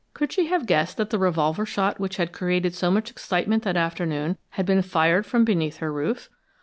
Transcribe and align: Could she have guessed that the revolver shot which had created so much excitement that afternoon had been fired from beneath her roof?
Could 0.15 0.31
she 0.33 0.47
have 0.47 0.65
guessed 0.65 0.97
that 0.97 1.11
the 1.11 1.19
revolver 1.19 1.63
shot 1.63 1.99
which 1.99 2.17
had 2.17 2.31
created 2.31 2.73
so 2.73 2.89
much 2.89 3.11
excitement 3.11 3.61
that 3.65 3.77
afternoon 3.77 4.35
had 4.57 4.65
been 4.65 4.81
fired 4.81 5.27
from 5.27 5.45
beneath 5.45 5.77
her 5.77 5.93
roof? 5.93 6.27